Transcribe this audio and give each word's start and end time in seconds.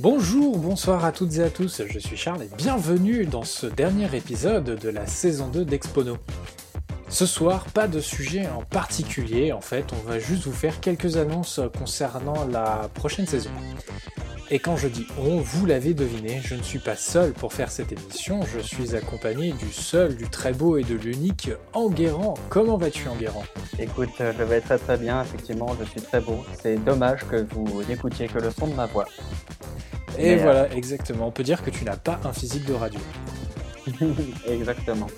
Bonjour, 0.00 0.58
bonsoir 0.58 1.04
à 1.04 1.10
toutes 1.10 1.38
et 1.38 1.42
à 1.42 1.50
tous, 1.50 1.82
je 1.84 1.98
suis 1.98 2.16
Charles 2.16 2.44
et 2.44 2.50
bienvenue 2.56 3.26
dans 3.26 3.42
ce 3.42 3.66
dernier 3.66 4.06
épisode 4.16 4.78
de 4.78 4.88
la 4.88 5.08
saison 5.08 5.48
2 5.48 5.64
d'Expono. 5.64 6.18
Ce 7.08 7.26
soir, 7.26 7.64
pas 7.74 7.88
de 7.88 7.98
sujet 7.98 8.46
en 8.46 8.62
particulier, 8.62 9.50
en 9.50 9.60
fait, 9.60 9.86
on 9.92 10.08
va 10.08 10.20
juste 10.20 10.44
vous 10.44 10.52
faire 10.52 10.78
quelques 10.78 11.16
annonces 11.16 11.60
concernant 11.76 12.46
la 12.46 12.88
prochaine 12.94 13.26
saison. 13.26 13.50
Et 14.52 14.60
quand 14.60 14.76
je 14.76 14.86
dis 14.86 15.04
on, 15.18 15.38
vous 15.38 15.66
l'avez 15.66 15.94
deviné, 15.94 16.40
je 16.44 16.54
ne 16.54 16.62
suis 16.62 16.78
pas 16.78 16.96
seul 16.96 17.32
pour 17.32 17.52
faire 17.52 17.70
cette 17.70 17.90
émission, 17.90 18.40
je 18.54 18.60
suis 18.60 18.94
accompagné 18.94 19.50
du 19.50 19.72
seul, 19.72 20.16
du 20.16 20.30
très 20.30 20.52
beau 20.52 20.76
et 20.76 20.84
de 20.84 20.94
l'unique 20.94 21.50
Enguerrand. 21.72 22.34
Comment 22.50 22.76
vas-tu 22.76 23.08
Enguerrand? 23.08 23.44
Écoute, 23.80 24.10
je 24.20 24.44
vais 24.44 24.60
très 24.60 24.78
très 24.78 24.96
bien, 24.96 25.20
effectivement, 25.22 25.76
je 25.80 25.84
suis 25.86 26.00
très 26.00 26.20
beau. 26.20 26.44
C'est 26.62 26.76
dommage 26.76 27.26
que 27.28 27.44
vous 27.50 27.82
n'écoutiez 27.88 28.28
que 28.28 28.38
le 28.38 28.52
son 28.52 28.68
de 28.68 28.74
ma 28.74 28.86
voix. 28.86 29.06
Et 30.18 30.36
voilà, 30.36 30.72
exactement. 30.74 31.28
On 31.28 31.30
peut 31.30 31.44
dire 31.44 31.62
que 31.62 31.70
tu 31.70 31.84
n'as 31.84 31.96
pas 31.96 32.20
un 32.24 32.32
physique 32.32 32.64
de 32.64 32.74
radio. 32.74 33.00
exactement. 34.46 35.08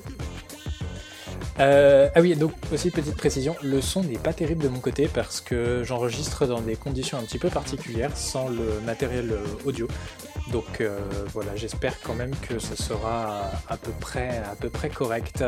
Euh, 1.61 2.09
ah 2.15 2.21
oui, 2.21 2.35
donc 2.37 2.53
aussi 2.73 2.91
petite 2.91 3.17
précision, 3.17 3.55
le 3.63 3.83
son 3.83 4.03
n'est 4.03 4.19
pas 4.19 4.33
terrible 4.33 4.63
de 4.63 4.69
mon 4.69 4.81
côté 4.81 5.09
parce 5.13 5.41
que 5.43 5.83
j'enregistre 5.85 6.47
dans 6.47 6.61
des 6.63 6.75
conditions 6.75 7.19
un 7.19 7.23
petit 7.23 7.39
peu 7.39 7.51
particulières 7.51 8.17
sans 8.17 8.49
le 8.49 8.81
matériel 8.87 9.33
euh, 9.33 9.45
audio. 9.67 9.87
Donc 10.53 10.81
euh, 10.81 10.99
voilà, 11.33 11.55
j'espère 11.57 12.01
quand 12.01 12.15
même 12.15 12.35
que 12.49 12.59
ce 12.59 12.77
sera 12.77 13.51
à 13.69 13.77
peu 13.77 13.93
près, 14.01 14.39
à 14.39 14.57
peu 14.59 14.71
près 14.71 14.89
correct. 14.89 15.45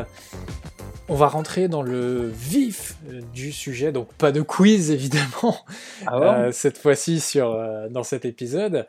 On 1.09 1.15
va 1.15 1.29
rentrer 1.29 1.69
dans 1.69 1.83
le 1.83 2.29
vif 2.29 2.97
du 3.33 3.51
sujet, 3.51 3.91
donc 3.91 4.13
pas 4.15 4.33
de 4.33 4.43
quiz 4.43 4.91
évidemment 4.91 5.65
ah 6.07 6.53
cette 6.53 6.79
fois-ci 6.79 7.21
sur 7.21 7.59
dans 7.91 8.05
cet 8.05 8.25
épisode. 8.27 8.87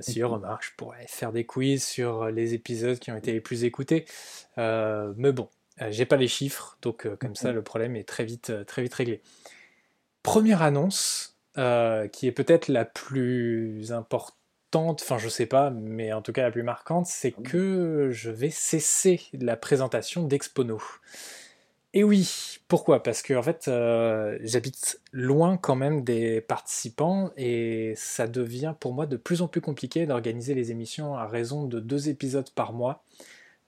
Si 0.00 0.22
remarque, 0.22 0.64
je 0.64 0.70
pourrais 0.76 1.06
faire 1.08 1.32
des 1.32 1.44
quiz 1.44 1.84
sur 1.84 2.26
les 2.26 2.54
épisodes 2.54 2.98
qui 2.98 3.10
ont 3.10 3.16
été 3.16 3.32
les 3.32 3.40
plus 3.40 3.64
écoutés, 3.64 4.04
mais 4.56 5.32
bon, 5.32 5.48
euh, 5.82 5.88
j'ai 5.90 6.06
pas 6.06 6.16
les 6.16 6.28
chiffres, 6.28 6.76
donc 6.82 7.06
euh, 7.06 7.16
comme 7.16 7.36
ça 7.36 7.52
le 7.52 7.62
problème 7.62 7.96
est 7.96 8.08
très 8.08 8.24
vite, 8.24 8.50
euh, 8.50 8.64
très 8.64 8.82
vite 8.82 8.94
réglé. 8.94 9.20
Première 10.22 10.62
annonce, 10.62 11.36
qui 12.12 12.28
est 12.28 12.32
peut-être 12.32 12.68
la 12.68 12.84
plus 12.84 13.90
importante, 13.90 15.02
enfin 15.02 15.18
je 15.18 15.28
sais 15.28 15.46
pas, 15.46 15.70
mais 15.70 16.12
en 16.12 16.22
tout 16.22 16.32
cas 16.32 16.42
la 16.42 16.52
plus 16.52 16.62
marquante, 16.62 17.06
c'est 17.06 17.32
que 17.32 18.10
je 18.12 18.30
vais 18.30 18.50
cesser 18.50 19.20
la 19.32 19.56
présentation 19.56 20.22
d'Expono. 20.22 20.80
Et 21.94 22.04
oui, 22.04 22.58
pourquoi? 22.68 23.02
Parce 23.02 23.22
que 23.22 23.40
fait, 23.42 23.70
j'habite 24.42 25.00
loin 25.12 25.56
quand 25.56 25.74
même 25.74 26.04
des 26.04 26.40
participants 26.42 27.30
et 27.36 27.94
ça 27.96 28.26
devient 28.28 28.74
pour 28.78 28.92
moi 28.92 29.06
de 29.06 29.16
plus 29.16 29.40
en 29.42 29.48
plus 29.48 29.60
compliqué 29.62 30.06
d'organiser 30.06 30.54
les 30.54 30.70
émissions 30.70 31.14
à 31.16 31.26
raison 31.26 31.64
de 31.64 31.80
deux 31.80 32.08
épisodes 32.10 32.50
par 32.50 32.72
mois. 32.74 33.02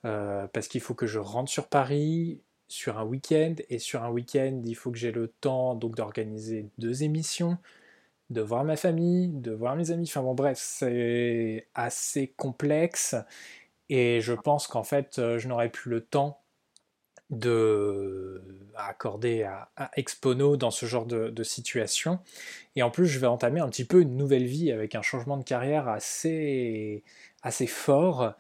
Euh, 0.07 0.47
parce 0.53 0.69
qu'il 0.69 0.81
faut 0.81 0.95
que 0.95 1.07
je 1.07 1.19
rentre 1.19 1.51
sur 1.51 1.69
Paris 1.69 2.41
sur 2.69 2.99
un 2.99 3.05
week-end, 3.05 3.55
et 3.69 3.79
sur 3.79 4.05
un 4.05 4.11
week-end, 4.11 4.63
il 4.65 4.75
faut 4.77 4.93
que 4.93 4.99
j'ai 4.99 5.11
le 5.13 5.29
temps 5.29 5.75
donc 5.75 5.97
d'organiser 5.97 6.69
deux 6.79 7.03
émissions, 7.03 7.59
de 8.31 8.41
voir 8.43 8.65
ma 8.65 8.77
famille, 8.77 9.29
de 9.29 9.53
voir 9.53 9.77
mes 9.77 9.91
amis, 9.91 10.07
enfin 10.09 10.23
bon 10.23 10.35
bref, 10.35 10.59
c'est 10.61 11.69
assez 11.75 12.29
complexe, 12.37 13.17
et 13.89 14.21
je 14.21 14.33
pense 14.35 14.69
qu'en 14.69 14.85
fait, 14.85 15.19
euh, 15.19 15.39
je 15.39 15.49
n'aurais 15.49 15.71
plus 15.71 15.91
le 15.91 16.01
temps 16.03 16.40
de 17.31 18.43
accorder 18.75 19.43
à, 19.43 19.71
Expono 19.97 20.57
dans 20.57 20.71
ce 20.71 20.87
genre 20.87 21.07
de, 21.07 21.43
situation. 21.43 22.21
Et 22.77 22.83
en 22.83 22.91
plus, 22.91 23.07
je 23.07 23.19
vais 23.19 23.27
entamer 23.27 23.61
un 23.61 23.69
petit 23.69 23.85
peu 23.85 24.01
une 24.01 24.17
nouvelle 24.17 24.47
vie 24.47 24.73
avec 24.73 24.95
un 24.95 25.03
changement 25.03 25.37
de 25.37 25.45
carrière 25.45 25.89
assez, 25.89 27.03
assez 27.43 27.67
fort. 27.67 28.35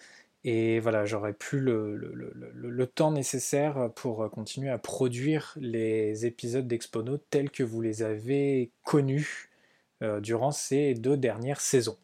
Et 0.44 0.80
voilà, 0.80 1.04
j'aurais 1.04 1.34
plus 1.34 1.60
le, 1.60 2.86
temps 2.94 3.12
nécessaire 3.12 3.90
pour 3.94 4.30
continuer 4.30 4.70
à 4.70 4.78
produire 4.78 5.54
les 5.60 6.26
épisodes 6.26 6.66
d'Expono 6.66 7.18
tels 7.18 7.50
que 7.50 7.62
vous 7.62 7.82
les 7.82 8.02
avez 8.02 8.70
connus 8.84 9.50
euh, 10.02 10.20
durant 10.20 10.50
ces 10.50 10.94
deux 10.94 11.16
dernières 11.16 11.60
saisons. 11.60 11.98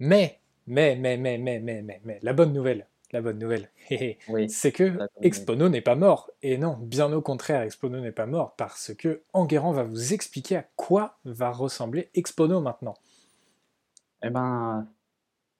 Mais, 0.00 0.40
mais, 0.66 0.96
mais, 0.96 1.16
mais, 1.16 1.38
mais, 1.38 1.60
mais, 1.60 1.82
mais, 1.82 2.00
mais, 2.04 2.18
la 2.22 2.32
bonne 2.32 2.52
nouvelle, 2.52 2.86
la 3.12 3.20
bonne 3.22 3.38
nouvelle, 3.38 3.70
c'est 4.48 4.72
que 4.72 4.98
Expono 5.22 5.68
n'est 5.68 5.80
pas 5.80 5.96
mort. 5.96 6.30
Et 6.42 6.58
non, 6.58 6.76
bien 6.80 7.12
au 7.12 7.22
contraire, 7.22 7.62
Expono 7.62 8.00
n'est 8.00 8.12
pas 8.12 8.26
mort 8.26 8.54
parce 8.56 8.94
que 8.94 9.22
Enguerrand 9.32 9.72
va 9.72 9.84
vous 9.84 10.12
expliquer 10.12 10.56
à 10.56 10.66
quoi 10.76 11.18
va 11.24 11.50
ressembler 11.50 12.10
Expono 12.14 12.60
maintenant. 12.60 12.94
Eh 14.22 14.30
ben, 14.30 14.86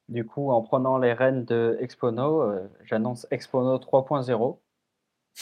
du 0.09 0.25
coup, 0.25 0.51
en 0.51 0.63
prenant 0.63 0.99
les 0.99 1.13
rênes 1.13 1.45
de 1.45 1.77
Expono, 1.81 2.43
euh, 2.43 2.69
j'annonce 2.85 3.27
Expono 3.31 3.77
3.0. 3.79 4.59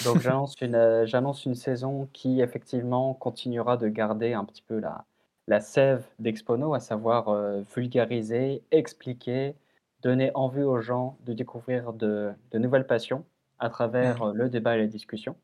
Donc 0.04 0.20
j'annonce 0.20 0.60
une, 0.60 0.74
euh, 0.74 1.06
j'annonce 1.06 1.46
une 1.46 1.54
saison 1.54 2.08
qui 2.12 2.40
effectivement 2.40 3.14
continuera 3.14 3.76
de 3.76 3.88
garder 3.88 4.32
un 4.34 4.44
petit 4.44 4.62
peu 4.62 4.78
la, 4.78 5.04
la 5.46 5.60
sève 5.60 6.04
d'Expono, 6.18 6.74
à 6.74 6.80
savoir 6.80 7.28
euh, 7.28 7.62
vulgariser, 7.74 8.62
expliquer, 8.70 9.54
donner 10.02 10.30
envie 10.34 10.62
aux 10.62 10.80
gens 10.80 11.18
de 11.24 11.32
découvrir 11.32 11.92
de, 11.92 12.32
de 12.50 12.58
nouvelles 12.58 12.86
passions 12.86 13.24
à 13.58 13.70
travers 13.70 14.32
le 14.32 14.48
débat 14.48 14.76
et 14.76 14.80
la 14.80 14.86
discussion. 14.86 15.36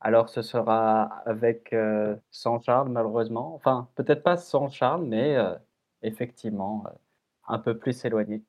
Alors 0.00 0.28
ce 0.28 0.42
sera 0.42 1.04
avec 1.24 1.74
sans 2.30 2.60
Charles 2.60 2.88
malheureusement, 2.88 3.54
enfin 3.54 3.88
peut-être 3.94 4.22
pas 4.22 4.36
sans 4.36 4.68
Charles, 4.68 5.04
mais 5.04 5.36
effectivement 6.02 6.84
un 7.48 7.58
peu 7.58 7.78
plus 7.78 8.04
éloigné. 8.04 8.42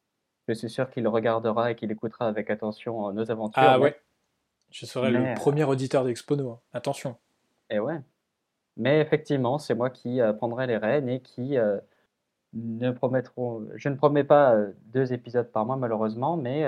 Je 0.47 0.53
suis 0.53 0.69
sûr 0.69 0.89
qu'il 0.89 1.07
regardera 1.07 1.71
et 1.71 1.75
qu'il 1.75 1.91
écoutera 1.91 2.27
avec 2.27 2.49
attention 2.49 3.09
euh, 3.09 3.11
nos 3.11 3.29
aventures. 3.29 3.61
Ah 3.61 3.79
ouais, 3.79 3.99
je 4.71 4.85
serai 4.85 5.11
le 5.11 5.35
premier 5.35 5.63
auditeur 5.63 6.05
d'Expono, 6.05 6.51
hein. 6.51 6.59
attention. 6.73 7.17
Et 7.69 7.75
eh 7.75 7.79
ouais. 7.79 7.99
Mais 8.77 9.01
effectivement, 9.01 9.57
c'est 9.57 9.75
moi 9.75 9.89
qui 9.89 10.21
euh, 10.21 10.33
prendrai 10.33 10.67
les 10.67 10.77
rênes 10.77 11.09
et 11.09 11.21
qui 11.21 11.57
euh, 11.57 11.79
ne 12.57 12.91
promettront. 12.91 13.67
Je 13.75 13.89
ne 13.89 13.95
promets 13.95 14.23
pas 14.23 14.55
deux 14.87 15.13
épisodes 15.13 15.51
par 15.51 15.65
mois, 15.65 15.77
malheureusement, 15.77 16.37
mais 16.37 16.65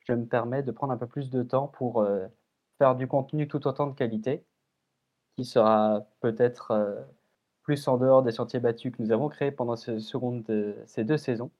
je 0.00 0.12
me 0.12 0.26
permets 0.26 0.62
de 0.62 0.72
prendre 0.72 0.92
un 0.92 0.96
peu 0.96 1.06
plus 1.06 1.30
de 1.30 1.42
temps 1.42 1.68
pour 1.68 2.06
faire 2.78 2.96
du 2.96 3.06
contenu 3.06 3.48
tout 3.48 3.66
autant 3.66 3.86
de 3.86 3.94
qualité, 3.94 4.44
qui 5.36 5.44
sera 5.44 6.06
peut-être 6.20 7.06
plus 7.62 7.86
en 7.88 7.96
dehors 7.96 8.22
des 8.22 8.32
sentiers 8.32 8.60
battus 8.60 8.92
que 8.92 9.02
nous 9.02 9.12
avons 9.12 9.28
créés 9.28 9.52
pendant 9.52 9.76
ce 9.76 9.98
seconde, 9.98 10.44
ces 10.86 11.04
deux 11.04 11.16
saisons. 11.16 11.50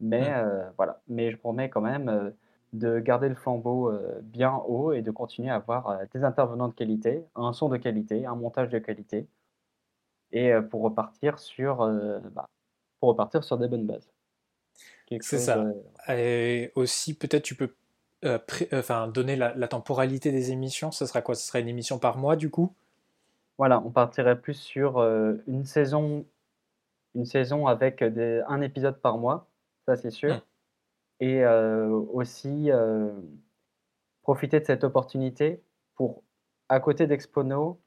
Mais 0.00 0.30
mmh. 0.30 0.34
euh, 0.34 0.70
voilà, 0.76 1.00
mais 1.08 1.30
je 1.30 1.36
promets 1.36 1.68
quand 1.68 1.82
même 1.82 2.08
euh, 2.08 2.30
de 2.72 2.98
garder 3.00 3.28
le 3.28 3.34
flambeau 3.34 3.90
euh, 3.90 4.20
bien 4.22 4.54
haut 4.66 4.92
et 4.92 5.02
de 5.02 5.10
continuer 5.10 5.50
à 5.50 5.56
avoir 5.56 6.00
des 6.12 6.24
intervenants 6.24 6.68
de 6.68 6.74
qualité, 6.74 7.24
un 7.34 7.52
son 7.52 7.68
de 7.68 7.76
qualité, 7.76 8.24
un 8.26 8.34
montage 8.34 8.70
de 8.70 8.78
qualité, 8.78 9.28
et 10.32 10.52
pour 10.70 10.82
repartir 10.82 11.40
sur, 11.40 11.78
bah, 12.32 12.48
pour 13.00 13.08
repartir 13.08 13.42
sur 13.42 13.58
des 13.58 13.66
bonnes 13.66 13.86
bases. 13.86 14.08
C'est 15.20 15.38
ça. 15.38 15.64
Et 16.08 16.70
aussi, 16.76 17.14
peut-être 17.14 17.42
tu 17.42 17.56
peux 17.56 17.74
enfin, 18.72 19.08
donner 19.08 19.34
la, 19.34 19.54
la, 19.54 19.66
temporalité 19.66 20.30
des 20.30 20.52
émissions. 20.52 20.92
Ce 20.92 21.04
sera 21.06 21.20
quoi? 21.20 21.34
Ce 21.34 21.46
sera 21.46 21.58
une 21.58 21.68
émission 21.68 21.98
par 21.98 22.16
mois 22.16 22.36
du 22.36 22.48
coup? 22.50 22.72
Voilà, 23.58 23.82
on 23.84 23.90
partirait 23.90 24.40
plus 24.40 24.54
sur, 24.54 25.00
une 25.00 25.64
saison 25.64 26.24
une 27.14 27.24
saison 27.24 27.66
avec, 27.66 28.02
des 28.04 28.42
un 28.46 28.60
épisode 28.60 29.00
par 29.00 29.18
mois, 29.18 29.48
ça 29.84 29.96
c'est 29.96 30.10
sûr 30.10 30.36
mmh. 30.36 30.42
et 31.20 31.46
aussi, 32.12 32.70
profiter 34.22 34.60
de 34.60 34.64
cette 34.64 34.84
opportunité 34.84 35.60
pour, 35.94 36.22
à 36.68 36.80
côté 36.80 37.06
d'Expono, 37.06 37.80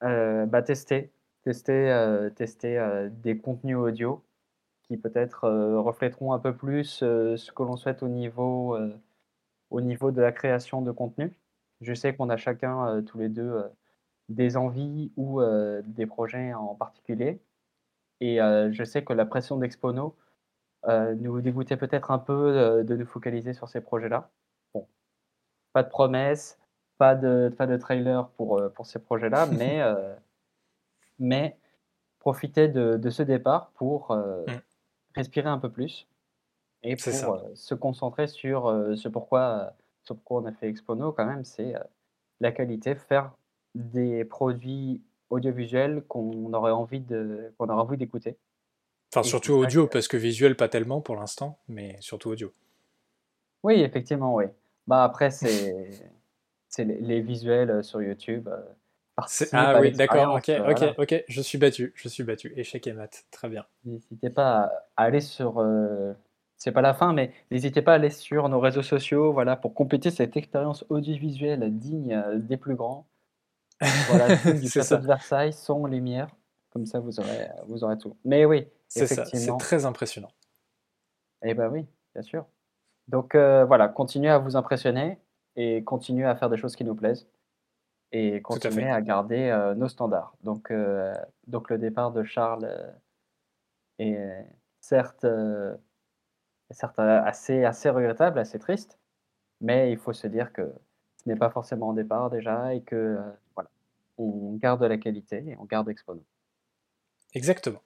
bah, 0.00 0.62
tester 0.62 1.10
tester, 1.44 2.28
tester, 2.36 3.08
des 3.10 3.38
contenus 3.38 3.76
audio 3.76 4.22
qui 4.92 4.98
peut-être, 4.98 5.48
reflèteront 5.78 6.34
un 6.34 6.38
peu 6.38 6.54
plus, 6.54 6.98
ce 6.98 7.52
que 7.52 7.62
l'on 7.62 7.76
souhaite 7.76 8.02
au 8.02 8.08
niveau, 8.08 8.76
au 9.70 9.80
niveau 9.80 10.10
de 10.10 10.20
la 10.20 10.32
création 10.32 10.82
de 10.82 10.92
contenu. 10.92 11.32
Je 11.80 11.94
sais 11.94 12.14
qu'on 12.14 12.28
a 12.28 12.36
chacun, 12.36 13.02
tous 13.02 13.18
les 13.18 13.30
deux 13.30 13.62
des 14.28 14.56
envies 14.56 15.10
ou 15.16 15.40
des 15.86 16.06
projets 16.06 16.52
en 16.52 16.74
particulier. 16.74 17.40
Et 18.20 18.36
je 18.36 18.84
sais 18.84 19.02
que 19.02 19.14
la 19.14 19.24
pression 19.24 19.56
d'Expono 19.56 20.14
nous 20.86 21.40
dégoûtait 21.40 21.78
peut-être 21.78 22.10
un 22.10 22.18
peu 22.18 22.84
de 22.84 22.96
nous 22.96 23.06
focaliser 23.06 23.54
sur 23.54 23.68
ces 23.68 23.80
projets-là. 23.80 24.30
Bon, 24.74 24.86
pas 25.72 25.82
de 25.82 25.88
promesses, 25.88 26.58
pas 26.98 27.14
de, 27.14 27.50
pas 27.56 27.66
de 27.66 27.78
trailer 27.78 28.28
pour, 28.36 28.60
pour 28.74 28.84
ces 28.84 28.98
projets-là, 28.98 29.46
mais, 29.58 29.80
mais 31.18 31.56
profiter 32.18 32.68
de, 32.68 32.98
de, 32.98 33.10
ce 33.10 33.22
départ 33.22 33.70
pour 33.70 34.14
mmh. 34.14 34.52
Respirer 35.14 35.48
un 35.48 35.58
peu 35.58 35.70
plus 35.70 36.06
et 36.82 36.96
pour 36.96 37.12
se 37.54 37.74
concentrer 37.74 38.26
sur 38.26 38.68
ce 38.96 39.08
pourquoi, 39.08 39.74
sur 40.02 40.16
pourquoi 40.16 40.42
on 40.42 40.46
a 40.46 40.52
fait 40.52 40.68
Expono 40.68 41.12
quand 41.12 41.26
même, 41.26 41.44
c'est 41.44 41.74
la 42.40 42.50
qualité, 42.50 42.96
faire 42.96 43.32
des 43.74 44.24
produits 44.24 45.00
audiovisuels 45.30 46.02
qu'on 46.08 46.52
aurait 46.52 46.72
envie 46.72 47.00
de 47.00 47.54
qu'on 47.56 47.68
aurait 47.68 47.82
envie 47.82 47.96
d'écouter 47.96 48.36
Enfin, 49.14 49.22
surtout 49.22 49.52
audio, 49.52 49.86
parce 49.86 50.08
que 50.08 50.16
visuel, 50.16 50.56
pas 50.56 50.68
tellement 50.68 51.02
pour 51.02 51.16
l'instant, 51.16 51.58
mais 51.68 51.98
surtout 52.00 52.30
audio. 52.30 52.50
Oui, 53.62 53.74
effectivement, 53.80 54.34
oui. 54.34 54.46
Bah 54.86 55.04
après, 55.04 55.30
c'est 55.30 56.00
les, 56.78 56.84
les, 56.84 57.20
visuels 57.20 57.84
sur 57.84 58.00
YouTube. 58.00 58.48
Ah 59.52 59.78
oui, 59.80 59.92
d'accord, 59.92 60.34
ok, 60.34 60.50
ok, 60.68 60.94
ok, 60.98 61.24
je 61.28 61.40
suis 61.42 61.58
battu, 61.58 61.92
je 61.94 62.08
suis 62.08 62.22
battu. 62.22 62.52
Échec 62.56 62.86
et 62.86 62.92
mat, 62.92 63.24
très 63.30 63.48
bien. 63.48 63.66
N'hésitez 63.84 64.30
pas 64.30 64.70
à 64.96 65.04
aller 65.04 65.20
sur. 65.20 65.58
Euh, 65.58 66.14
c'est 66.56 66.72
pas 66.72 66.80
la 66.80 66.94
fin, 66.94 67.12
mais 67.12 67.32
n'hésitez 67.50 67.82
pas 67.82 67.92
à 67.92 67.94
aller 67.96 68.10
sur 68.10 68.48
nos 68.48 68.60
réseaux 68.60 68.82
sociaux, 68.82 69.32
voilà, 69.32 69.56
pour 69.56 69.74
compléter 69.74 70.10
cette 70.10 70.36
expérience 70.36 70.84
audiovisuelle 70.88 71.76
digne 71.76 72.14
euh, 72.14 72.38
des 72.38 72.56
plus 72.56 72.74
grands. 72.74 73.06
Voilà, 74.08 74.36
du 74.36 74.68
château 74.68 74.98
de 74.98 75.06
Versailles, 75.06 75.52
son, 75.52 75.86
lumière, 75.86 76.28
comme 76.70 76.86
ça 76.86 77.00
vous 77.00 77.18
aurez, 77.18 77.48
vous 77.66 77.82
aurez 77.82 77.98
tout. 77.98 78.16
Mais 78.24 78.44
oui, 78.44 78.68
c'est 78.86 79.08
ça, 79.08 79.24
c'est 79.24 79.56
très 79.58 79.86
impressionnant. 79.86 80.30
Eh 81.44 81.54
ben 81.54 81.68
oui, 81.68 81.84
bien 82.14 82.22
sûr. 82.22 82.46
Donc 83.08 83.34
euh, 83.34 83.64
voilà, 83.64 83.88
continuez 83.88 84.30
à 84.30 84.38
vous 84.38 84.54
impressionner 84.54 85.18
et 85.56 85.82
continuez 85.82 86.26
à 86.26 86.36
faire 86.36 86.48
des 86.48 86.56
choses 86.56 86.76
qui 86.76 86.84
nous 86.84 86.94
plaisent 86.94 87.26
et 88.12 88.42
continuer 88.42 88.88
à, 88.88 89.00
garder 89.00 89.48
euh, 89.48 89.74
nos 89.74 89.88
standards. 89.88 90.34
Donc, 90.44 90.70
euh, 90.70 91.14
donc 91.46 91.70
le 91.70 91.78
départ 91.78 92.12
de 92.12 92.22
Charles 92.22 92.64
euh, 92.64 92.92
est 93.98 94.46
certes, 94.80 95.26
certes 96.70 96.98
assez, 96.98 97.64
assez 97.64 97.88
regrettable, 97.88 98.38
assez 98.38 98.58
triste, 98.58 98.98
mais 99.60 99.90
il 99.90 99.98
faut 99.98 100.12
se 100.12 100.26
dire 100.26 100.52
que 100.52 100.72
ce 101.16 101.28
n'est 101.28 101.36
pas 101.36 101.50
forcément 101.50 101.92
un 101.92 101.94
départ 101.94 102.30
déjà 102.30 102.74
et 102.74 102.82
que 102.82 103.18
voilà, 103.54 103.70
on 104.18 104.54
garde 104.56 104.82
la 104.82 104.98
qualité 104.98 105.44
et 105.46 105.56
on 105.58 105.64
garde 105.64 105.88
Expono. 105.88 106.22
Exactement. 107.34 107.80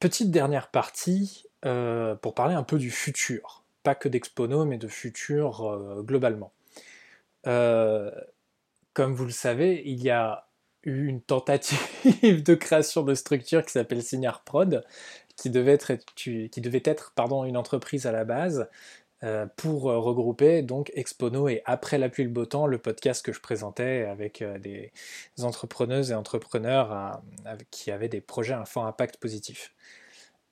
Petite 0.00 0.30
dernière 0.30 0.70
partie 0.70 1.46
pour 1.62 2.34
parler 2.34 2.54
un 2.54 2.64
peu 2.64 2.78
du 2.78 2.90
futur. 2.90 3.64
Pas 3.84 3.94
que 3.94 4.08
d'Expono, 4.08 4.64
mais 4.64 4.78
de 4.78 4.88
futur 4.88 6.02
globalement. 6.02 6.52
Euh, 8.98 9.04
comme 9.04 9.14
vous 9.14 9.24
le 9.24 9.30
savez, 9.30 9.82
il 9.86 10.02
y 10.02 10.10
a 10.10 10.48
eu 10.84 11.06
une 11.06 11.20
tentative 11.20 12.42
de 12.42 12.54
création 12.54 13.02
de 13.02 13.14
structure 13.14 13.64
qui 13.64 13.72
s'appelle 13.72 14.02
Signar 14.02 14.42
Prod, 14.44 14.84
qui 15.36 15.50
devait 15.50 15.72
être, 15.72 15.92
qui 16.14 16.60
devait 16.60 16.82
être 16.84 17.12
pardon, 17.14 17.44
une 17.44 17.56
entreprise 17.56 18.06
à 18.06 18.12
la 18.12 18.24
base 18.24 18.68
euh, 19.24 19.46
pour 19.56 19.82
regrouper 19.82 20.62
donc 20.62 20.92
Expono 20.94 21.48
et 21.48 21.62
Après 21.64 21.98
la 21.98 22.08
pluie 22.08 22.22
le 22.24 22.30
beau 22.30 22.46
temps, 22.46 22.68
le 22.68 22.78
podcast 22.78 23.24
que 23.24 23.32
je 23.32 23.40
présentais 23.40 24.04
avec 24.04 24.42
euh, 24.42 24.58
des 24.58 24.92
entrepreneuses 25.42 26.12
et 26.12 26.14
entrepreneurs 26.14 27.20
qui 27.70 27.90
avaient 27.90 28.08
des 28.08 28.20
projets 28.20 28.54
à 28.54 28.64
fort 28.64 28.86
impact 28.86 29.16
positif. 29.18 29.74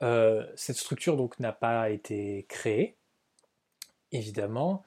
Euh, 0.03 0.45
cette 0.57 0.77
structure 0.77 1.17
donc 1.17 1.39
n'a 1.41 1.53
pas 1.53 1.91
été 1.91 2.45
créée, 2.49 2.97
évidemment. 4.13 4.85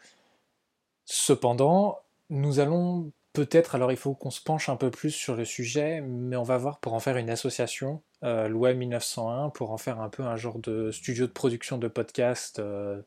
Cependant, 1.06 2.00
nous 2.30 2.60
allons 2.60 3.12
peut-être, 3.34 3.76
alors 3.76 3.92
il 3.92 3.98
faut 3.98 4.14
qu'on 4.14 4.32
se 4.32 4.42
penche 4.42 4.70
un 4.70 4.76
peu 4.76 4.92
plus 4.92 5.12
sur 5.12 5.36
le 5.36 5.46
sujet, 5.46 6.02
mais 6.02 6.36
on 6.36 6.44
va 6.44 6.58
voir 6.58 6.80
pour 6.80 6.94
en 6.94 7.00
faire 7.00 7.18
une 7.18 7.30
association, 7.30 8.02
euh, 8.24 8.48
loi 8.48 8.74
1901, 8.74 9.50
pour 9.50 9.72
en 9.72 9.78
faire 9.78 10.02
un 10.02 10.10
peu 10.10 10.24
un 10.24 10.36
genre 10.36 10.60
de 10.60 10.92
studio 10.92 11.28
de 11.28 11.32
production 11.32 11.78
de 11.78 11.88
podcast 11.88 12.60
euh, 12.60 13.02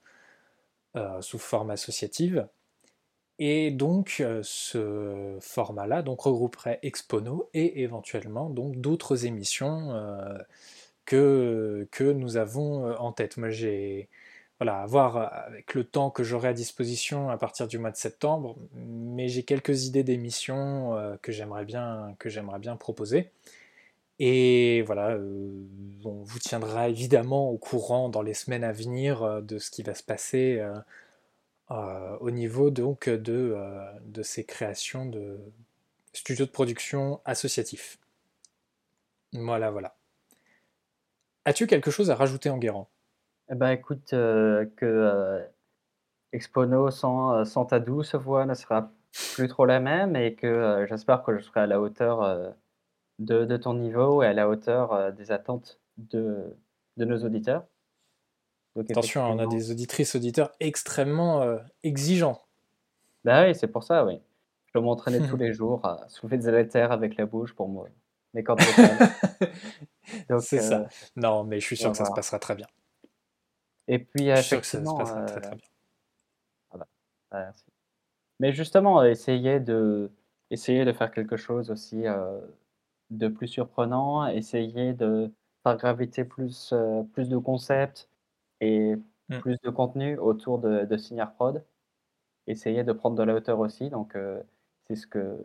euh, 0.96 1.20
sous 1.22 1.38
forme 1.38 1.70
associative. 1.70 2.48
Et 3.38 3.70
donc 3.72 4.22
ce 4.42 5.36
format-là 5.40 6.02
donc 6.02 6.20
regrouperait 6.20 6.78
Expono 6.82 7.50
et 7.54 7.82
éventuellement 7.82 8.50
donc 8.50 8.76
d'autres 8.76 9.26
émissions 9.26 9.98
que, 11.06 11.88
que 11.90 12.04
nous 12.04 12.36
avons 12.36 12.94
en 12.94 13.10
tête. 13.12 13.38
Moi 13.38 13.50
j'ai 13.50 14.10
voilà, 14.62 14.82
à 14.82 14.86
voir 14.86 15.16
euh, 15.16 15.26
avec 15.48 15.74
le 15.74 15.82
temps 15.82 16.10
que 16.10 16.22
j'aurai 16.22 16.48
à 16.48 16.52
disposition 16.52 17.30
à 17.30 17.36
partir 17.36 17.66
du 17.66 17.78
mois 17.78 17.90
de 17.90 17.96
septembre, 17.96 18.56
mais 18.74 19.26
j'ai 19.26 19.42
quelques 19.42 19.86
idées 19.86 20.04
d'émissions 20.04 20.96
euh, 20.96 21.16
que 21.20 21.32
j'aimerais 21.32 21.64
bien, 21.64 22.14
bien 22.60 22.76
proposer. 22.76 23.32
Et 24.20 24.82
voilà, 24.82 25.10
euh, 25.16 25.50
on 26.04 26.22
vous 26.22 26.38
tiendra 26.38 26.88
évidemment 26.88 27.50
au 27.50 27.58
courant 27.58 28.08
dans 28.08 28.22
les 28.22 28.34
semaines 28.34 28.62
à 28.62 28.70
venir 28.70 29.42
de 29.42 29.58
ce 29.58 29.72
qui 29.72 29.82
va 29.82 29.94
se 29.94 30.04
passer 30.04 30.64
au 31.68 32.30
niveau 32.30 32.70
donc 32.70 33.08
de, 33.08 33.56
de 34.04 34.22
ces 34.22 34.44
créations 34.44 35.06
de 35.06 35.40
studios 36.12 36.46
de 36.46 36.50
production 36.52 37.20
associatifs. 37.24 37.98
Voilà, 39.32 39.72
voilà. 39.72 39.96
As-tu 41.46 41.66
quelque 41.66 41.90
chose 41.90 42.10
à 42.10 42.14
rajouter 42.14 42.50
en 42.50 42.58
guérant 42.58 42.88
eh 43.52 43.54
ben, 43.54 43.70
écoute, 43.70 44.14
euh, 44.14 44.66
que, 44.76 44.86
euh, 44.86 45.44
Expono 46.32 46.90
sans, 46.90 47.34
euh, 47.34 47.44
sans 47.44 47.66
ta 47.66 47.80
douce 47.80 48.14
voix 48.14 48.46
ne 48.46 48.54
sera 48.54 48.90
plus 49.34 49.46
trop 49.48 49.66
la 49.66 49.78
même 49.78 50.16
et 50.16 50.34
que, 50.34 50.86
j'espère 50.88 51.22
que 51.22 51.36
je 51.38 51.44
serai 51.44 51.60
à 51.60 51.66
la 51.66 51.80
hauteur, 51.80 52.54
de 53.18 53.44
de 53.44 53.56
ton 53.58 53.74
niveau 53.74 54.22
et 54.22 54.26
à 54.26 54.32
la 54.32 54.48
hauteur, 54.48 55.12
des 55.12 55.30
attentes 55.32 55.78
de 55.98 56.56
de 56.96 57.04
nos 57.04 57.18
auditeurs. 57.24 57.66
Attention, 58.78 59.22
on 59.24 59.38
a 59.38 59.46
des 59.46 59.70
auditrices, 59.70 60.14
auditeurs 60.14 60.50
extrêmement, 60.60 61.58
exigeants. 61.82 62.40
Bah, 63.24 63.44
oui, 63.44 63.54
c'est 63.54 63.68
pour 63.68 63.84
ça, 63.84 64.06
oui. 64.06 64.18
Je 64.66 64.72
dois 64.72 64.82
m'entraîner 64.82 65.20
tous 65.28 65.36
les 65.36 65.52
jours 65.52 65.84
à 65.84 66.08
soulever 66.08 66.38
des 66.38 66.48
haltères 66.48 66.90
avec 66.90 67.16
la 67.18 67.26
bouche 67.26 67.54
pour 67.54 67.68
moi 67.68 67.86
mes 68.34 68.42
cordes 68.42 68.62
vocales. 68.62 69.10
C'est 70.40 70.60
ça. 70.60 70.86
Non, 71.16 71.44
mais 71.44 71.60
je 71.60 71.66
suis 71.66 71.76
sûr 71.76 71.90
que 71.90 71.96
ça 71.96 72.04
se 72.04 72.12
passera 72.12 72.38
très 72.38 72.54
bien. 72.54 72.66
Et 73.88 73.98
puis, 73.98 74.28
effectivement, 74.28 74.98
très, 74.98 75.26
très 75.26 75.40
bien. 75.40 75.58
Voilà. 76.70 76.86
merci. 77.32 77.64
Mais 78.40 78.52
justement, 78.52 79.04
essayer 79.04 79.60
de, 79.60 80.10
essayer 80.50 80.84
de 80.84 80.92
faire 80.92 81.10
quelque 81.10 81.36
chose 81.36 81.70
aussi 81.70 82.04
de 83.10 83.28
plus 83.28 83.48
surprenant, 83.48 84.26
essayer 84.26 84.92
de 84.92 85.30
faire 85.62 85.76
graviter 85.76 86.24
plus, 86.24 86.74
plus 87.12 87.28
de 87.28 87.38
concepts 87.38 88.08
et 88.60 88.96
mmh. 89.28 89.38
plus 89.40 89.60
de 89.60 89.70
contenu 89.70 90.18
autour 90.18 90.58
de, 90.58 90.84
de 90.84 90.96
Signar 90.96 91.34
Prod. 91.34 91.64
Essayer 92.46 92.82
de 92.82 92.92
prendre 92.92 93.16
de 93.16 93.22
la 93.22 93.34
hauteur 93.34 93.60
aussi. 93.60 93.90
Donc, 93.90 94.16
c'est 94.86 94.96
ce 94.96 95.06
que 95.06 95.44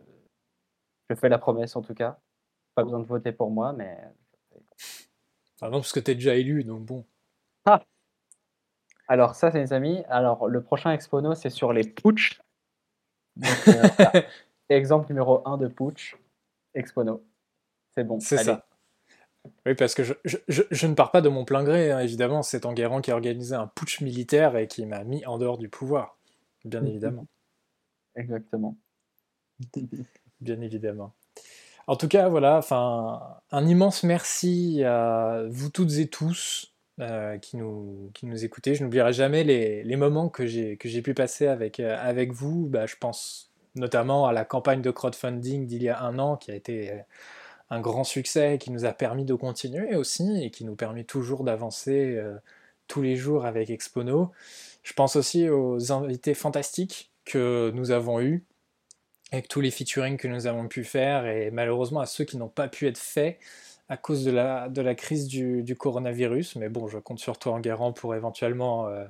je 1.08 1.14
fais 1.14 1.28
la 1.28 1.38
promesse 1.38 1.76
en 1.76 1.82
tout 1.82 1.94
cas. 1.94 2.18
Pas 2.74 2.84
besoin 2.84 3.00
de 3.00 3.06
voter 3.06 3.32
pour 3.32 3.50
moi, 3.50 3.72
mais. 3.72 3.96
Ah 5.60 5.70
non, 5.70 5.78
parce 5.78 5.92
que 5.92 6.00
tu 6.00 6.12
es 6.12 6.14
déjà 6.14 6.36
élu, 6.36 6.64
donc 6.64 6.84
bon. 6.84 7.04
Ah 7.64 7.82
alors 9.08 9.34
ça, 9.34 9.50
c'est 9.50 9.60
les 9.60 9.72
amis. 9.72 10.04
Alors 10.08 10.48
le 10.48 10.62
prochain 10.62 10.92
Expono, 10.92 11.34
c'est 11.34 11.50
sur 11.50 11.72
les 11.72 11.84
putsch. 11.84 12.40
Euh, 14.70 14.76
exemple 14.76 15.08
numéro 15.08 15.40
1 15.48 15.56
de 15.56 15.68
putsch, 15.68 16.16
Expono. 16.74 17.24
C'est 17.96 18.04
bon. 18.04 18.20
C'est 18.20 18.36
ça. 18.36 18.66
Oui, 19.64 19.74
parce 19.74 19.94
que 19.94 20.02
je, 20.02 20.14
je, 20.24 20.86
ne 20.86 20.94
pars 20.94 21.10
pas 21.10 21.22
de 21.22 21.28
mon 21.30 21.44
plein 21.46 21.64
gré, 21.64 21.90
hein, 21.90 22.00
évidemment. 22.00 22.42
C'est 22.42 22.66
Enguerrand 22.66 23.00
qui 23.00 23.10
a 23.10 23.14
organisé 23.14 23.54
un 23.54 23.66
putsch 23.66 24.02
militaire 24.02 24.56
et 24.56 24.66
qui 24.66 24.84
m'a 24.84 25.04
mis 25.04 25.24
en 25.24 25.38
dehors 25.38 25.56
du 25.56 25.70
pouvoir, 25.70 26.18
bien 26.64 26.84
évidemment. 26.84 27.26
Exactement. 28.14 28.76
bien 30.40 30.60
évidemment. 30.60 31.14
En 31.86 31.96
tout 31.96 32.08
cas, 32.08 32.28
voilà, 32.28 32.60
un 33.50 33.66
immense 33.66 34.02
merci 34.02 34.82
à 34.84 35.44
vous 35.48 35.70
toutes 35.70 35.94
et 35.94 36.08
tous 36.08 36.74
euh, 37.00 37.38
qui, 37.38 37.56
nous, 37.56 38.10
qui 38.12 38.26
nous 38.26 38.44
écoutez. 38.44 38.74
Je 38.74 38.82
n'oublierai 38.82 39.12
jamais 39.12 39.44
les, 39.44 39.84
les 39.84 39.96
moments 39.96 40.28
que 40.28 40.46
j'ai 40.46 40.76
pu 40.76 41.14
passer 41.14 41.46
avec, 41.46 41.78
euh, 41.78 41.96
avec 42.00 42.32
vous. 42.32 42.66
Bah, 42.66 42.86
je 42.86 42.96
pense 42.96 43.52
notamment 43.76 44.26
à 44.26 44.32
la 44.32 44.44
campagne 44.44 44.82
de 44.82 44.90
crowdfunding 44.90 45.66
d'il 45.66 45.82
y 45.82 45.88
a 45.88 46.02
un 46.02 46.18
an 46.18 46.36
qui 46.36 46.50
a 46.50 46.54
été 46.56 46.90
euh, 46.90 46.98
un 47.70 47.80
grand 47.80 48.02
succès, 48.02 48.58
qui 48.58 48.72
nous 48.72 48.84
a 48.84 48.92
permis 48.92 49.24
de 49.24 49.34
continuer 49.34 49.94
aussi 49.94 50.42
et 50.42 50.50
qui 50.50 50.64
nous 50.64 50.74
permet 50.74 51.04
toujours 51.04 51.44
d'avancer 51.44 52.18
tous 52.86 53.02
les 53.02 53.14
jours 53.14 53.44
avec 53.44 53.68
Expono. 53.68 54.32
Je 54.82 54.94
pense 54.94 55.16
aussi 55.16 55.50
aux 55.50 55.92
invités 55.92 56.32
fantastiques 56.32 57.12
que 57.26 57.70
nous 57.74 57.90
avons 57.90 58.20
eus, 58.20 58.42
avec 59.32 59.48
tous 59.48 59.60
les 59.60 59.70
featuring 59.70 60.16
que 60.16 60.28
nous 60.28 60.46
avons 60.46 60.66
pu 60.66 60.82
faire 60.82 61.26
et 61.26 61.50
malheureusement 61.50 62.00
à 62.00 62.06
ceux 62.06 62.24
qui 62.24 62.38
n'ont 62.38 62.48
pas 62.48 62.68
pu 62.68 62.86
être 62.86 62.96
faits 62.96 63.38
à 63.88 63.96
cause 63.96 64.24
de 64.24 64.30
la, 64.30 64.68
de 64.68 64.82
la 64.82 64.94
crise 64.94 65.26
du, 65.26 65.62
du 65.62 65.76
coronavirus. 65.76 66.56
Mais 66.56 66.68
bon, 66.68 66.88
je 66.88 66.98
compte 66.98 67.18
sur 67.18 67.38
toi, 67.38 67.54
Enguerrand, 67.54 67.92
pour 67.92 68.14
éventuellement 68.14 68.88
euh, 68.88 69.04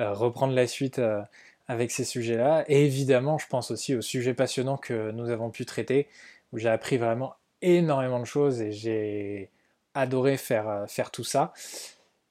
euh, 0.00 0.12
reprendre 0.12 0.54
la 0.54 0.66
suite 0.66 0.98
euh, 0.98 1.22
avec 1.68 1.90
ces 1.90 2.04
sujets-là. 2.04 2.64
Et 2.68 2.84
évidemment, 2.84 3.38
je 3.38 3.46
pense 3.46 3.70
aussi 3.70 3.94
aux 3.94 4.02
sujets 4.02 4.34
passionnants 4.34 4.76
que 4.78 5.10
nous 5.12 5.30
avons 5.30 5.50
pu 5.50 5.66
traiter, 5.66 6.08
où 6.52 6.58
j'ai 6.58 6.68
appris 6.68 6.96
vraiment 6.96 7.34
énormément 7.62 8.20
de 8.20 8.24
choses 8.24 8.60
et 8.60 8.72
j'ai 8.72 9.50
adoré 9.94 10.36
faire, 10.36 10.84
faire 10.88 11.10
tout 11.10 11.24
ça. 11.24 11.52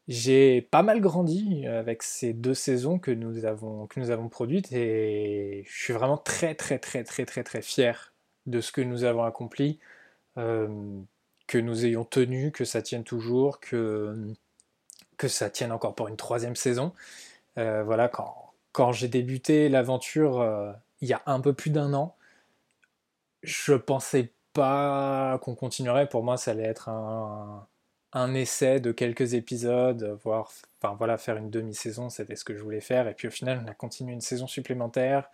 J'ai 0.08 0.62
pas 0.62 0.84
mal 0.84 1.02
grandi 1.02 1.68
avec 1.68 2.02
ces 2.02 2.34
deux 2.34 2.54
saisons 2.54 2.98
que 2.98 3.12
nous 3.12 3.46
avons, 3.46 3.88
que 3.88 4.00
nous 4.00 4.10
avons 4.10 4.30
produites 4.30 4.72
et 4.72 5.66
je 5.68 5.84
suis 5.84 5.94
vraiment 5.94 6.18
très 6.18 6.56
très 6.56 6.80
très 6.80 7.04
très 7.04 7.26
très 7.26 7.44
très 7.44 7.62
fier 7.62 8.14
de 8.46 8.62
ce 8.62 8.72
que 8.72 8.80
nous 8.80 9.04
avons 9.04 9.24
accompli 9.24 9.80
que 11.48 11.58
nous 11.58 11.86
ayons 11.86 12.06
tenu, 12.06 12.52
que 12.52 12.66
ça 12.66 12.82
tienne 12.82 13.04
toujours, 13.04 13.60
que, 13.60 14.16
que 15.18 15.28
ça 15.28 15.50
tienne 15.50 15.72
encore 15.72 15.96
pour 15.96 16.08
une 16.08 16.18
troisième 16.18 16.56
saison. 16.56 16.94
voilà, 17.56 18.10
quand, 18.10 18.54
quand 18.74 18.92
j'ai 18.92 19.08
débuté 19.08 19.70
l'aventure 19.70 20.76
il 21.02 21.08
y 21.08 21.14
a 21.14 21.22
un 21.26 21.40
peu 21.42 21.54
plus 21.54 21.70
d'un 21.72 21.94
an, 21.94 22.16
je 23.44 23.74
pensais 23.74 24.32
pas 24.54 25.40
qu'on 25.44 25.56
continuerait. 25.56 26.10
Pour 26.10 26.24
moi, 26.24 26.38
ça 26.38 26.52
allait 26.52 26.64
être 26.64 26.90
un, 26.90 27.68
un 28.14 28.34
essai 28.34 28.80
de 28.80 28.92
quelques 28.92 29.34
épisodes, 29.34 30.18
voire 30.24 30.52
enfin 30.82 30.96
voilà, 30.96 31.18
faire 31.18 31.38
une 31.38 31.50
demi-saison, 31.50 32.10
c'était 32.10 32.36
ce 32.36 32.44
que 32.46 32.56
je 32.56 32.64
voulais 32.64 32.82
faire. 32.82 33.08
Et 33.08 33.14
puis 33.14 33.28
au 33.28 33.32
final, 33.32 33.62
on 33.64 33.68
a 33.68 33.74
continué 33.74 34.14
une 34.14 34.22
saison 34.22 34.48
supplémentaire. 34.48 35.30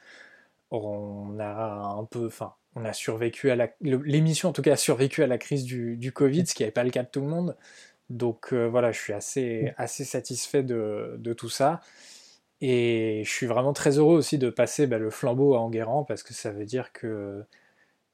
On 0.71 1.39
a 1.39 1.45
un 1.45 2.05
peu, 2.05 2.27
enfin, 2.27 2.55
on 2.75 2.85
a 2.85 2.93
survécu 2.93 3.51
à 3.51 3.55
la, 3.55 3.69
l'émission 3.81 4.49
en 4.49 4.53
tout 4.53 4.61
cas 4.61 4.73
a 4.73 4.77
survécu 4.77 5.23
à 5.23 5.27
la 5.27 5.37
crise 5.37 5.63
du, 5.63 5.97
du 5.97 6.11
Covid, 6.11 6.45
ce 6.45 6.55
qui 6.55 6.63
n'avait 6.63 6.71
pas 6.71 6.83
le 6.83 6.89
cas 6.89 7.03
de 7.03 7.09
tout 7.09 7.21
le 7.21 7.27
monde. 7.27 7.55
Donc 8.09 8.53
euh, 8.53 8.67
voilà, 8.67 8.91
je 8.91 8.99
suis 8.99 9.13
assez, 9.13 9.73
assez 9.77 10.03
satisfait 10.05 10.63
de, 10.63 11.15
de, 11.19 11.33
tout 11.33 11.49
ça. 11.49 11.81
Et 12.61 13.23
je 13.25 13.29
suis 13.29 13.45
vraiment 13.45 13.73
très 13.73 13.97
heureux 13.97 14.17
aussi 14.17 14.37
de 14.37 14.49
passer 14.49 14.87
bah, 14.87 14.97
le 14.97 15.09
flambeau 15.09 15.55
à 15.55 15.59
Enguerrand 15.59 16.03
parce 16.03 16.23
que 16.23 16.33
ça 16.33 16.51
veut 16.51 16.65
dire 16.65 16.91
que 16.93 17.43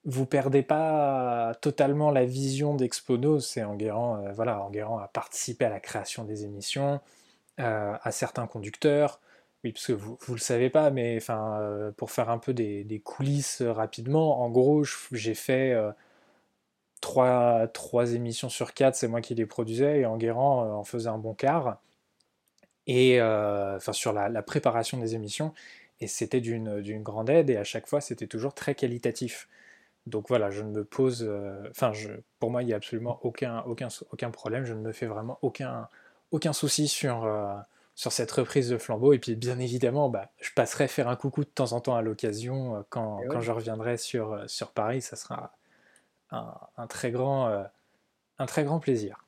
vous 0.05 0.25
perdez 0.25 0.63
pas 0.63 1.53
totalement 1.61 2.11
la 2.11 2.25
vision 2.25 2.75
d'Expono. 2.75 3.39
C'est 3.39 3.63
Enguerrand, 3.63 4.23
euh, 4.23 4.31
voilà, 4.33 4.61
Enguerrand 4.63 4.99
a 4.99 5.07
participé 5.07 5.65
à 5.65 5.69
la 5.69 5.79
création 5.79 6.23
des 6.23 6.45
émissions, 6.45 7.01
euh, 7.59 7.95
à 8.01 8.11
certains 8.11 8.47
conducteurs. 8.47 9.19
Oui, 9.63 9.73
parce 9.73 9.87
que 9.87 9.93
vous 9.93 10.17
ne 10.29 10.33
le 10.35 10.39
savez 10.39 10.69
pas, 10.69 10.89
mais 10.89 11.17
enfin, 11.17 11.59
euh, 11.61 11.91
pour 11.91 12.11
faire 12.11 12.29
un 12.29 12.37
peu 12.37 12.53
des, 12.53 13.01
coulisses 13.03 13.61
rapidement, 13.61 14.41
en 14.41 14.49
gros, 14.49 14.83
j'ai 15.11 15.35
fait 15.35 15.75
trois, 17.01 17.67
trois, 17.67 18.13
émissions 18.13 18.49
sur 18.49 18.73
quatre, 18.73 18.95
c'est 18.95 19.07
moi 19.07 19.21
qui 19.21 19.35
les 19.35 19.45
produisais, 19.45 19.99
et 20.01 20.05
Enguerrand 20.05 20.79
en 20.79 20.83
faisait 20.83 21.09
un 21.09 21.17
bon 21.17 21.33
quart. 21.33 21.81
Et 22.87 23.21
enfin, 23.21 23.93
sur 23.93 24.13
la, 24.13 24.41
préparation 24.43 24.97
des 24.97 25.15
émissions, 25.15 25.53
et 25.99 26.07
c'était 26.07 26.41
d'une 26.41 27.03
grande 27.03 27.29
aide, 27.29 27.49
et 27.49 27.57
à 27.57 27.63
chaque 27.65 27.87
fois, 27.87 28.01
c'était 28.01 28.27
toujours 28.27 28.53
très 28.53 28.75
qualitatif. 28.75 29.49
Donc 30.09 30.27
voilà, 30.27 30.49
je 30.49 30.63
ne 30.63 30.69
me 30.71 30.83
pose. 30.83 31.25
Euh, 31.27 31.67
enfin, 31.69 31.91
pour 32.39 32.51
moi, 32.51 32.63
il 32.63 32.67
n'y 32.67 32.73
a 32.73 32.77
absolument 32.77 33.19
aucun, 33.23 33.61
aucun, 33.65 33.87
aucun 34.11 34.31
problème. 34.31 34.65
Je 34.65 34.73
ne 34.73 34.81
me 34.81 34.91
fais 34.91 35.05
vraiment 35.05 35.39
aucun, 35.41 35.87
aucun 36.31 36.53
souci 36.53 36.87
sur, 36.87 37.25
euh, 37.25 37.55
sur 37.99 38.13
cette 38.13 38.31
reprise 38.31 38.69
de 38.69 38.77
flambeau. 38.77 39.11
Et 39.11 39.19
puis, 39.19 39.35
bien 39.35 39.59
évidemment, 39.59 40.09
bah, 40.09 40.31
je 40.39 40.51
passerai 40.53 40.87
faire 40.87 41.09
un 41.09 41.17
coucou 41.17 41.43
de 41.43 41.49
temps 41.49 41.73
en 41.73 41.81
temps 41.81 41.95
à 41.95 42.01
l'occasion 42.01 42.77
euh, 42.77 42.81
quand, 42.89 43.19
quand, 43.29 43.41
je 43.41 43.51
reviendrai 43.51 43.97
sur, 43.97 44.49
sur 44.49 44.71
Paris. 44.71 45.01
Ça 45.01 45.17
sera 45.17 45.51
un, 46.31 46.53
un 46.77 46.87
très, 46.87 47.11
grand, 47.11 47.65
un 48.37 48.45
très 48.45 48.63
grand 48.63 48.79
plaisir. 48.79 49.25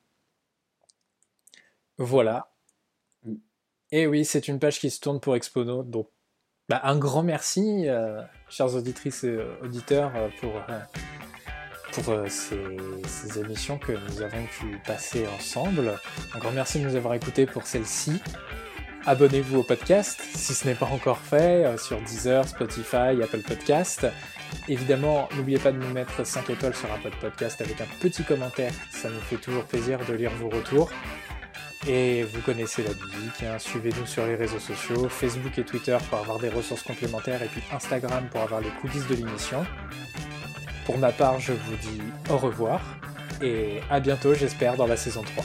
Voilà. 1.98 2.50
Et 3.90 4.06
oui, 4.06 4.24
c'est 4.24 4.48
une 4.48 4.58
page 4.58 4.80
qui 4.80 4.88
se 4.88 5.00
tourne 5.00 5.20
pour 5.20 5.36
Expono. 5.36 5.82
Donc, 5.82 6.08
bah, 6.70 6.80
un 6.84 6.96
grand 6.96 7.22
merci, 7.22 7.86
euh, 7.86 8.22
chers 8.48 8.74
auditrices 8.74 9.24
et 9.24 9.38
auditeurs, 9.62 10.10
euh, 10.16 10.28
pour, 10.40 10.56
euh, 10.70 10.80
pour 11.92 12.14
ces, 12.28 13.38
émissions 13.38 13.78
que 13.78 13.92
nous 13.92 14.22
avons 14.22 14.44
pu 14.46 14.78
passer 14.86 15.26
ensemble. 15.36 15.98
Un 16.34 16.38
grand 16.38 16.52
merci 16.52 16.80
de 16.80 16.88
nous 16.88 16.96
avoir 16.96 17.14
écoutés 17.14 17.46
pour 17.46 17.66
celle-ci. 17.66 18.20
Abonnez-vous 19.04 19.58
au 19.58 19.62
podcast 19.62 20.20
si 20.34 20.54
ce 20.54 20.66
n'est 20.66 20.74
pas 20.74 20.86
encore 20.86 21.18
fait 21.18 21.76
sur 21.78 22.00
Deezer, 22.00 22.46
Spotify, 22.46 23.22
Apple 23.22 23.42
Podcast. 23.42 24.06
Évidemment, 24.68 25.28
n'oubliez 25.36 25.58
pas 25.58 25.72
de 25.72 25.78
nous 25.78 25.92
mettre 25.92 26.24
5 26.24 26.50
étoiles 26.50 26.74
sur 26.74 26.90
Apple 26.92 27.14
Podcast 27.20 27.60
avec 27.60 27.80
un 27.80 27.86
petit 28.00 28.22
commentaire, 28.22 28.72
ça 28.90 29.08
nous 29.08 29.20
fait 29.20 29.36
toujours 29.36 29.64
plaisir 29.64 29.98
de 30.06 30.14
lire 30.14 30.30
vos 30.32 30.48
retours. 30.48 30.90
Et 31.88 32.22
vous 32.22 32.40
connaissez 32.42 32.84
la 32.84 32.90
musique, 32.90 33.42
hein. 33.42 33.58
suivez-nous 33.58 34.06
sur 34.06 34.24
les 34.24 34.36
réseaux 34.36 34.60
sociaux, 34.60 35.08
Facebook 35.08 35.58
et 35.58 35.64
Twitter 35.64 35.98
pour 36.08 36.20
avoir 36.20 36.38
des 36.38 36.48
ressources 36.48 36.84
complémentaires 36.84 37.42
et 37.42 37.48
puis 37.48 37.62
Instagram 37.72 38.28
pour 38.30 38.42
avoir 38.42 38.60
les 38.60 38.70
coulisses 38.80 39.08
de 39.08 39.16
l'émission. 39.16 39.66
Pour 40.84 40.98
ma 40.98 41.12
part, 41.12 41.38
je 41.38 41.52
vous 41.52 41.76
dis 41.76 42.00
au 42.30 42.36
revoir 42.36 42.80
et 43.40 43.80
à 43.90 44.00
bientôt, 44.00 44.34
j'espère, 44.34 44.76
dans 44.76 44.86
la 44.86 44.96
saison 44.96 45.22
3. 45.22 45.44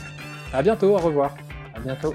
A 0.54 0.62
bientôt, 0.62 0.96
au 0.96 0.98
revoir. 0.98 1.36
À 1.76 1.80
bientôt. 1.80 2.14